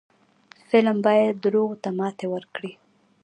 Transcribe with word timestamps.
فلم 0.69 0.97
باید 1.05 1.33
دروغو 1.43 1.75
ته 1.83 1.89
ماتې 1.97 2.27
ورکړي 2.33 2.71